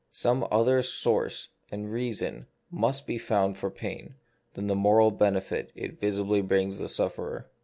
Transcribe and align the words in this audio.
Some 0.09 0.47
other 0.49 0.81
source 0.81 1.49
and 1.71 1.91
reason 1.91 2.47
must 2.71 3.05
be 3.05 3.19
found 3.19 3.55
for 3.55 3.69
pain 3.69 4.15
than 4.55 4.65
the 4.65 4.73
moral 4.73 5.11
benefit 5.11 5.71
it 5.75 5.99
visibly 5.99 6.41
brings 6.41 6.79
the 6.79 6.89
sufferer. 6.89 7.51